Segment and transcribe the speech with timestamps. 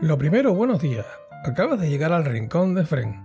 [0.00, 1.06] Lo primero, buenos días.
[1.44, 3.20] Acabas de llegar al rincón de Fren.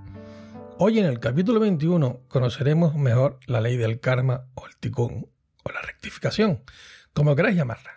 [0.80, 5.30] Hoy en el capítulo 21 conoceremos mejor la ley del karma o el tikkun
[5.64, 6.64] o la rectificación,
[7.14, 7.96] como queráis llamarla,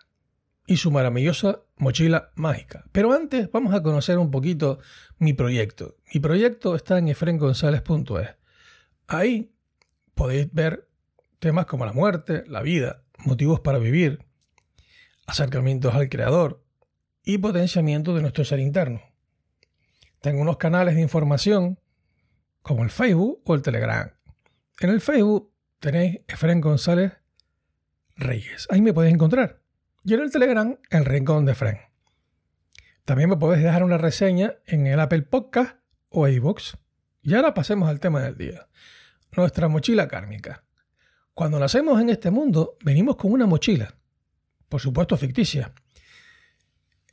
[0.66, 2.84] y su maravillosa mochila mágica.
[2.92, 4.78] Pero antes vamos a conocer un poquito
[5.18, 5.96] mi proyecto.
[6.12, 8.36] Mi proyecto está en efrengonzales.es.
[9.06, 9.54] Ahí
[10.14, 10.86] podéis ver
[11.38, 14.26] temas como la muerte, la vida, motivos para vivir,
[15.26, 16.65] acercamientos al creador,
[17.26, 19.02] y potenciamiento de nuestro ser interno.
[20.22, 21.78] Tengo unos canales de información
[22.62, 24.12] como el Facebook o el Telegram.
[24.80, 27.14] En el Facebook tenéis Efren González
[28.14, 28.68] Reyes.
[28.70, 29.60] Ahí me podéis encontrar.
[30.04, 31.78] Y en el Telegram, el Rincón de Efren.
[33.04, 35.78] También me podéis dejar una reseña en el Apple Podcast
[36.08, 36.76] o iVoox.
[37.22, 38.68] Y ahora pasemos al tema del día.
[39.36, 40.64] Nuestra mochila kármica.
[41.34, 43.96] Cuando nacemos en este mundo, venimos con una mochila.
[44.68, 45.74] Por supuesto ficticia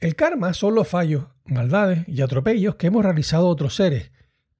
[0.03, 4.11] el karma son los fallos, maldades y atropellos que hemos realizado otros seres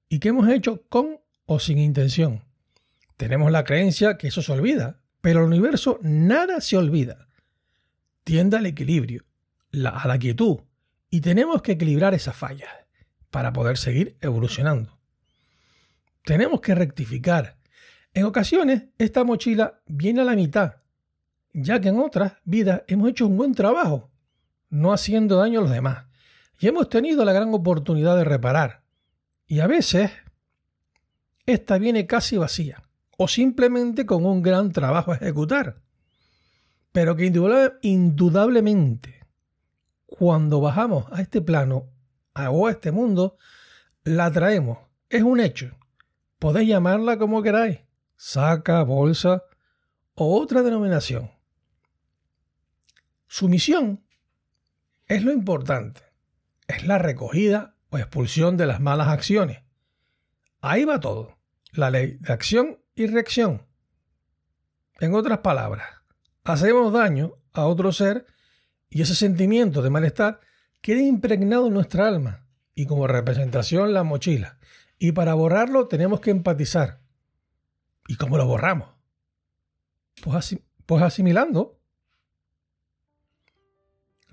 [0.08, 2.44] y que hemos hecho con o sin intención.
[3.18, 7.28] Tenemos la creencia que eso se olvida, pero el universo nada se olvida.
[8.24, 9.26] Tiende al equilibrio,
[9.84, 10.60] a la quietud,
[11.10, 12.70] y tenemos que equilibrar esas fallas
[13.30, 14.98] para poder seguir evolucionando.
[16.24, 17.58] Tenemos que rectificar.
[18.14, 20.76] En ocasiones, esta mochila viene a la mitad,
[21.52, 24.13] ya que en otras vidas hemos hecho un buen trabajo
[24.74, 26.06] no haciendo daño a los demás.
[26.58, 28.82] Y hemos tenido la gran oportunidad de reparar.
[29.46, 30.10] Y a veces
[31.46, 32.82] esta viene casi vacía
[33.16, 35.80] o simplemente con un gran trabajo a ejecutar.
[36.90, 37.32] Pero que
[37.82, 39.26] indudablemente
[40.06, 41.90] cuando bajamos a este plano
[42.34, 43.36] o a este mundo,
[44.02, 44.78] la traemos.
[45.08, 45.76] Es un hecho.
[46.40, 47.80] Podéis llamarla como queráis.
[48.16, 49.44] Saca, bolsa
[50.14, 51.30] o otra denominación.
[53.28, 54.03] Su misión
[55.06, 56.02] es lo importante.
[56.66, 59.62] Es la recogida o expulsión de las malas acciones.
[60.60, 61.38] Ahí va todo.
[61.72, 63.66] La ley de acción y reacción.
[65.00, 65.86] En otras palabras,
[66.44, 68.26] hacemos daño a otro ser
[68.88, 70.40] y ese sentimiento de malestar
[70.80, 74.58] queda impregnado en nuestra alma y como representación la mochila.
[74.98, 77.00] Y para borrarlo tenemos que empatizar.
[78.06, 78.88] ¿Y cómo lo borramos?
[80.22, 80.56] Pues,
[80.86, 81.73] pues asimilando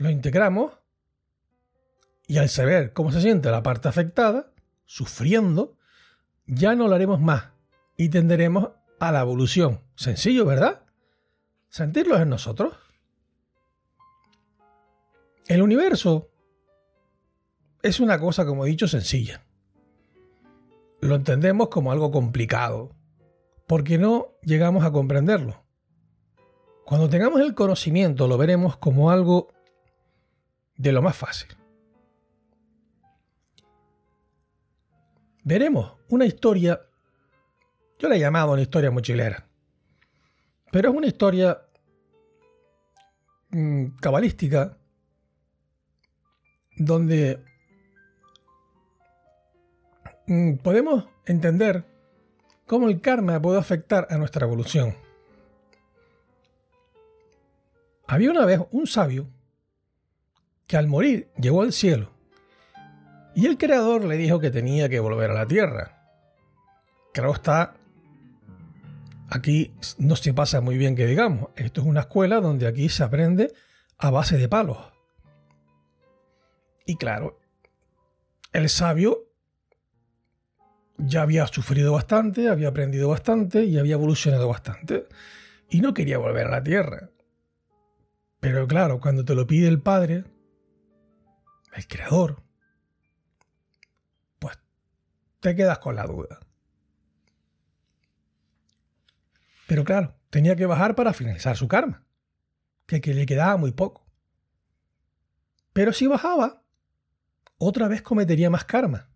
[0.02, 0.72] lo integramos
[2.26, 4.52] y al saber cómo se siente la parte afectada,
[4.86, 5.78] sufriendo,
[6.48, 7.52] ya no lo haremos más
[7.98, 8.70] y tenderemos
[9.00, 9.82] a la evolución.
[9.96, 10.86] Sencillo, ¿verdad?
[11.70, 12.74] Sentirlo en nosotros.
[15.48, 16.32] El universo
[17.84, 19.46] es una cosa, como he dicho, sencilla.
[21.00, 22.96] Lo entendemos como algo complicado,
[23.68, 25.64] porque no llegamos a comprenderlo.
[26.86, 29.50] Cuando tengamos el conocimiento lo veremos como algo
[30.82, 31.50] de lo más fácil.
[35.44, 36.82] Veremos una historia,
[38.00, 39.46] yo la he llamado una historia mochilera,
[40.72, 41.62] pero es una historia
[43.50, 44.78] mm, cabalística
[46.78, 47.44] donde
[50.28, 51.86] mm, podemos entender
[52.66, 54.96] cómo el karma puede afectar a nuestra evolución.
[58.08, 59.28] Había una vez un sabio
[60.72, 62.14] que al morir llegó al cielo.
[63.36, 66.08] Y el creador le dijo que tenía que volver a la tierra.
[67.14, 67.74] Claro está,
[69.28, 71.50] aquí no se pasa muy bien que digamos.
[71.58, 73.52] Esto es una escuela donde aquí se aprende
[73.98, 74.78] a base de palos.
[76.86, 77.38] Y claro,
[78.54, 79.26] el sabio
[80.98, 85.10] ya había sufrido bastante, había aprendido bastante y había evolucionado bastante.
[85.70, 87.10] Y no quería volver a la tierra.
[88.40, 90.24] Pero claro, cuando te lo pide el padre,
[91.74, 92.44] el creador,
[94.40, 94.60] pues
[95.40, 96.40] te quedas con la duda.
[99.68, 102.06] Pero claro, tenía que bajar para finalizar su karma,
[102.86, 104.06] que, que le quedaba muy poco.
[105.74, 106.64] Pero si bajaba,
[107.58, 109.10] otra vez cometería más karma.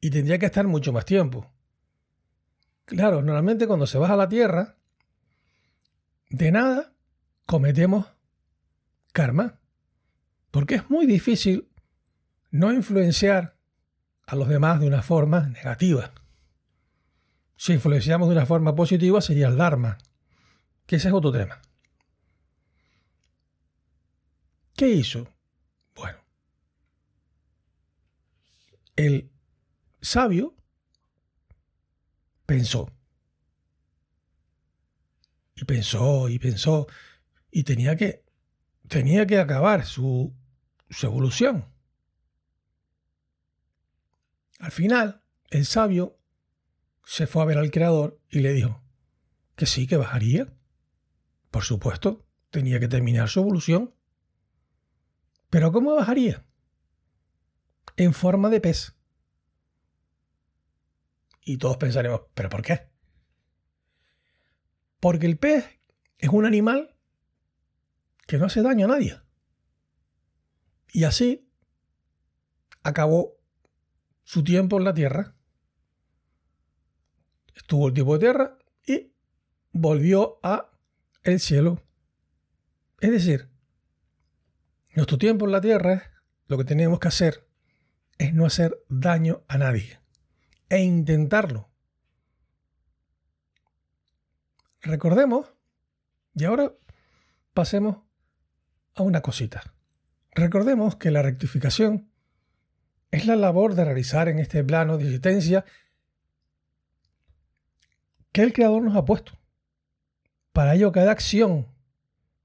[0.00, 1.52] Y tendría que estar mucho más tiempo.
[2.86, 4.78] Claro, normalmente cuando se baja a la tierra,
[6.30, 6.94] de nada
[7.44, 8.06] cometemos
[9.12, 9.59] karma
[10.50, 11.68] Porque es muy difícil
[12.50, 13.56] no influenciar
[14.26, 16.12] a los demás de una forma negativa.
[17.56, 19.98] Si influenciamos de una forma positiva sería el Dharma,
[20.86, 21.60] que ese es otro tema.
[24.74, 25.28] ¿Qué hizo?
[25.94, 26.18] Bueno,
[28.96, 29.30] el
[30.00, 30.56] sabio
[32.46, 32.90] pensó.
[35.54, 36.86] Y pensó y pensó.
[37.50, 38.24] Y tenía que,
[38.88, 40.34] tenía que acabar su,
[40.90, 41.72] su evolución.
[44.58, 46.18] Al final, el sabio
[47.04, 48.82] se fue a ver al creador y le dijo
[49.56, 50.52] que sí, que bajaría.
[51.50, 53.94] Por supuesto, tenía que terminar su evolución.
[55.48, 56.46] Pero ¿cómo bajaría?
[57.96, 58.94] En forma de pez.
[61.42, 62.90] Y todos pensaremos, ¿pero por qué?
[65.00, 65.80] Porque el pez
[66.18, 66.96] es un animal
[68.26, 69.20] que no hace daño a nadie.
[70.92, 71.48] Y así
[72.82, 73.36] acabó
[74.24, 75.34] su tiempo en la tierra.
[77.54, 79.12] Estuvo el tiempo de tierra y
[79.72, 80.70] volvió a
[81.22, 81.82] el cielo.
[83.00, 83.50] Es decir,
[84.94, 87.48] nuestro tiempo en la tierra, lo que tenemos que hacer
[88.18, 90.00] es no hacer daño a nadie
[90.68, 91.70] e intentarlo.
[94.82, 95.52] Recordemos,
[96.34, 96.72] y ahora
[97.52, 97.98] pasemos
[98.94, 99.74] a una cosita.
[100.32, 102.10] Recordemos que la rectificación
[103.10, 105.64] es la labor de realizar en este plano de existencia
[108.32, 109.32] que el Creador nos ha puesto.
[110.52, 111.66] Para ello, cada acción,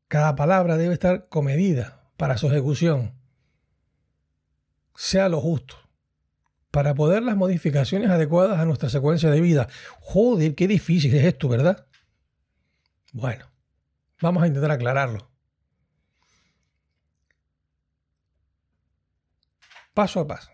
[0.08, 3.14] cada palabra debe estar comedida para su ejecución.
[4.96, 5.76] Sea lo justo.
[6.72, 9.68] Para poder las modificaciones adecuadas a nuestra secuencia de vida.
[10.00, 11.88] Joder, qué difícil es esto, ¿verdad?
[13.14, 13.46] Bueno,
[14.22, 15.35] vamos a intentar aclararlo.
[19.96, 20.52] Paso a paso.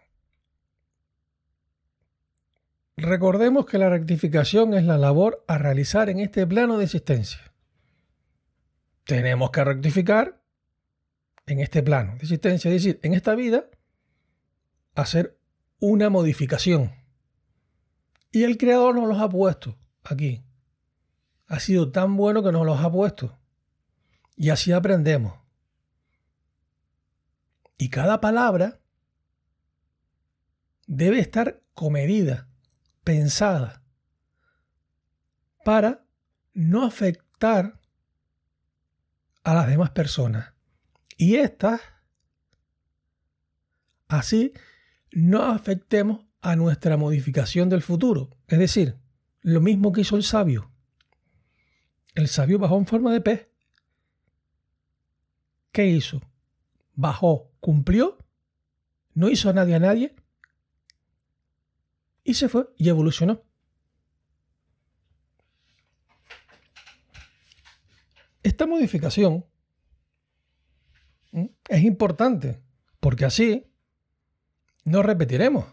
[2.95, 7.51] Recordemos que la rectificación es la labor a realizar en este plano de existencia.
[9.03, 10.43] Tenemos que rectificar
[11.47, 13.65] en este plano de existencia, es decir, en esta vida,
[14.93, 15.39] hacer
[15.79, 16.93] una modificación.
[18.29, 20.43] Y el Creador nos los ha puesto aquí.
[21.47, 23.39] Ha sido tan bueno que nos los ha puesto.
[24.35, 25.33] Y así aprendemos.
[27.79, 28.80] Y cada palabra
[30.91, 32.49] debe estar comedida
[33.05, 33.81] pensada
[35.63, 36.05] para
[36.53, 37.79] no afectar
[39.43, 40.53] a las demás personas.
[41.15, 41.79] Y estas,
[44.09, 44.51] así,
[45.11, 48.29] no afectemos a nuestra modificación del futuro.
[48.47, 48.97] Es decir,
[49.39, 50.73] lo mismo que hizo el sabio.
[52.15, 53.47] El sabio bajó en forma de pez.
[55.71, 56.19] ¿Qué hizo?
[56.95, 58.17] Bajó, cumplió,
[59.13, 60.20] no hizo a nadie a nadie
[62.31, 63.43] y se fue y evolucionó.
[68.41, 69.45] Esta modificación
[71.67, 72.63] es importante
[73.01, 73.69] porque así
[74.85, 75.65] no repetiremos.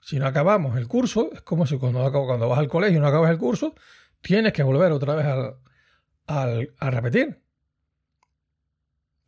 [0.00, 3.06] Si no acabamos el curso, es como si cuando, cuando vas al colegio y no
[3.06, 3.76] acabas el curso,
[4.20, 5.26] tienes que volver otra vez
[6.26, 7.44] al, a repetir.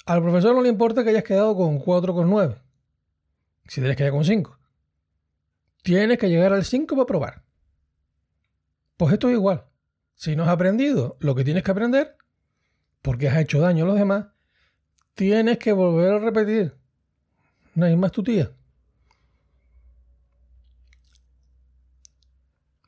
[0.06, 2.60] Al profesor no le importa que hayas quedado con 4 con 9,
[3.69, 4.58] si tienes que ir con 5.
[5.82, 7.44] Tienes que llegar al 5 para probar.
[8.96, 9.67] Pues esto es igual.
[10.15, 12.17] Si no has aprendido lo que tienes que aprender,
[13.03, 14.27] porque has hecho daño a los demás,
[15.15, 16.77] tienes que volver a repetir.
[17.74, 18.53] No hay más tu tía.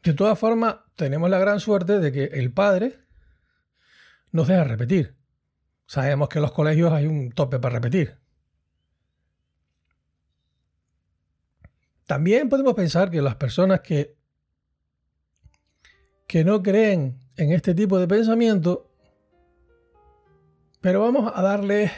[0.03, 3.01] De todas formas, tenemos la gran suerte de que el padre
[4.31, 5.17] nos deja repetir.
[5.87, 8.24] Sabemos que en los colegios hay un tope para repetir.
[12.07, 14.15] También podemos pensar que las personas que,
[16.27, 18.91] que no creen en este tipo de pensamiento,
[20.81, 21.91] pero vamos a darle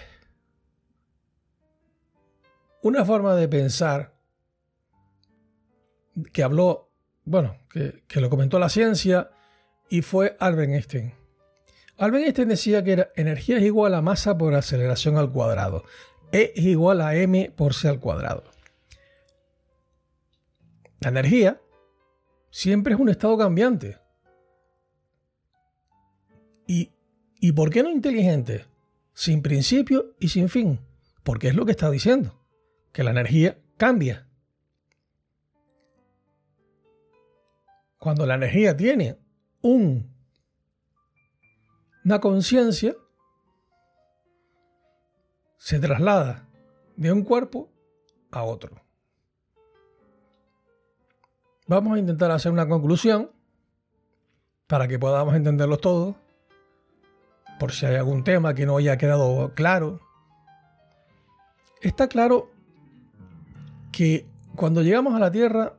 [2.83, 4.15] una forma de pensar
[6.33, 6.93] que habló,
[7.25, 9.31] bueno, que, que, lo comentó la ciencia
[9.91, 11.15] y fue Albert Einstein.
[11.99, 15.83] Albert Einstein decía que era energía es igual a masa por aceleración al cuadrado.
[16.31, 18.56] E es igual a m por c al cuadrado.
[21.07, 21.63] La energía
[22.51, 23.97] siempre es un estado cambiante.
[26.67, 26.91] ¿Y,
[27.39, 28.67] ¿Y por qué no inteligente?
[29.15, 30.81] Sin principio y sin fin.
[31.23, 32.45] Porque es lo que está diciendo,
[32.93, 34.27] que la energía cambia.
[37.99, 39.17] Cuando la energía tiene
[39.63, 40.13] un,
[42.05, 42.97] una conciencia,
[45.57, 46.49] se traslada
[46.97, 47.71] de un cuerpo
[48.33, 48.86] a otro.
[51.69, 53.31] Vamos a intentar hacer una conclusión
[54.69, 56.15] para que podamos entenderlo todos,
[57.59, 60.01] por si hay algún tema que no haya quedado claro.
[61.81, 62.51] Está claro
[63.91, 65.75] que cuando llegamos a la Tierra,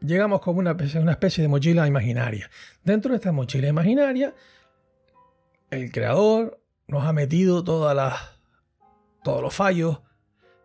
[0.00, 2.50] llegamos como una especie, una especie de mochila imaginaria.
[2.84, 4.34] Dentro de esta mochila imaginaria,
[5.70, 8.14] el creador nos ha metido todas las,
[9.22, 10.00] todos los fallos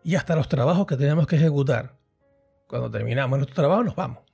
[0.04, 1.96] y hasta los trabajos que tenemos que ejecutar.
[2.66, 4.31] Cuando terminamos nuestro trabajo nos vamos.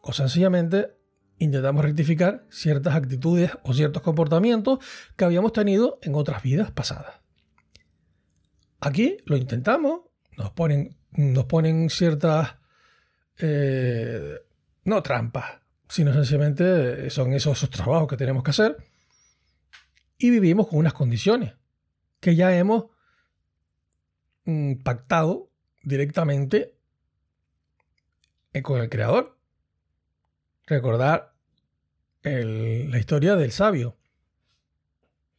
[0.00, 0.96] O sencillamente
[1.38, 4.78] intentamos rectificar ciertas actitudes o ciertos comportamientos
[5.16, 7.20] que habíamos tenido en otras vidas pasadas.
[8.80, 10.02] Aquí lo intentamos,
[10.36, 12.56] nos ponen, nos ponen ciertas,
[13.38, 14.38] eh,
[14.84, 18.76] no trampas, sino sencillamente son esos, esos trabajos que tenemos que hacer
[20.18, 21.54] y vivimos con unas condiciones
[22.20, 22.84] que ya hemos
[24.44, 25.50] mm, pactado
[25.82, 26.76] directamente
[28.62, 29.39] con el creador.
[30.70, 31.34] Recordar
[32.22, 33.98] la historia del sabio.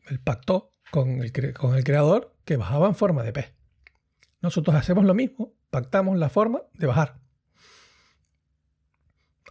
[0.05, 3.53] El pacto con el, con el creador que bajaba en forma de pez.
[4.41, 7.21] Nosotros hacemos lo mismo, pactamos la forma de bajar.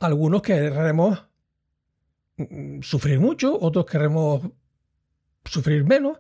[0.01, 1.27] Algunos querremos
[2.37, 4.51] mm, sufrir mucho, otros queremos
[5.47, 6.19] sufrir menos,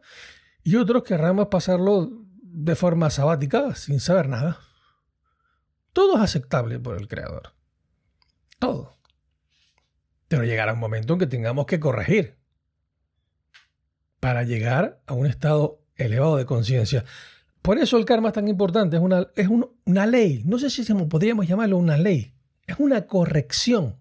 [0.62, 2.08] y otros querremos pasarlo
[2.42, 4.58] de forma sabática, sin saber nada.
[5.92, 7.52] Todo es aceptable por el creador.
[8.58, 8.99] Todo.
[10.30, 12.36] Pero llegará un momento en que tengamos que corregir
[14.20, 17.04] para llegar a un estado elevado de conciencia.
[17.62, 20.84] Por eso el karma es tan importante, es una, es una ley, no sé si
[20.94, 22.32] podríamos llamarlo una ley,
[22.64, 23.96] es una corrección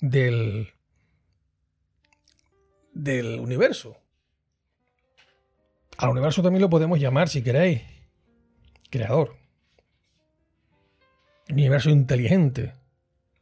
[0.00, 0.68] del,
[2.92, 3.96] del universo.
[5.96, 7.80] Al universo también lo podemos llamar, si queréis,
[8.90, 9.34] creador.
[11.48, 12.74] Universo inteligente,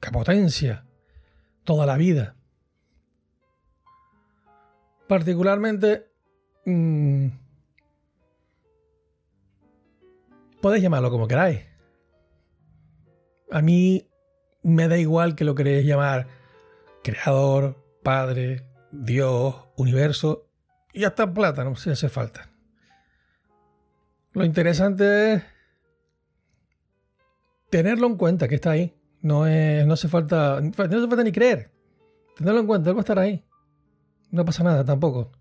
[0.01, 0.87] que potencia
[1.65, 2.37] toda la vida.
[5.07, 6.11] Particularmente,
[6.65, 7.29] mmm,
[10.61, 11.67] podéis llamarlo como queráis.
[13.51, 14.09] A mí
[14.63, 16.27] me da igual que lo queréis llamar
[17.03, 20.51] creador, padre, Dios, universo
[20.93, 22.51] y hasta plátano si hace falta.
[24.33, 25.43] Lo interesante es
[27.71, 28.98] tenerlo en cuenta que está ahí.
[29.21, 31.71] No, es, no hace falta, no hace falta ni creer.
[32.37, 33.45] Tenerlo en cuenta, él va a estar ahí.
[34.31, 35.33] No pasa nada tampoco.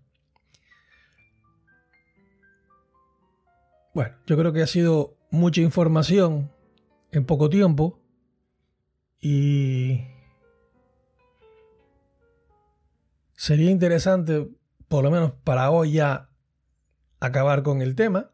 [3.94, 6.50] Bueno, yo creo que ha sido mucha información
[7.10, 8.00] en poco tiempo
[9.20, 10.04] y
[13.34, 14.48] sería interesante,
[14.88, 16.30] por lo menos para hoy ya,
[17.20, 18.30] acabar con el tema.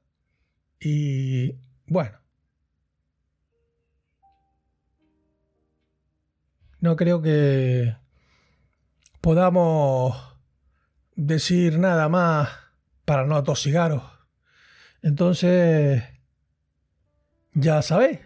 [0.81, 2.19] Y bueno,
[6.85, 7.97] no creo que
[9.23, 10.37] podamos
[11.17, 12.51] decir nada más
[13.07, 14.03] para no atosigaros.
[15.01, 16.05] Entonces,
[17.55, 18.21] ya sabéis.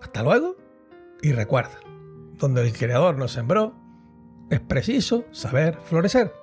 [0.00, 0.56] Hasta luego
[1.22, 1.78] y recuerda,
[2.38, 3.76] donde el creador nos sembró,
[4.50, 6.41] es preciso saber florecer.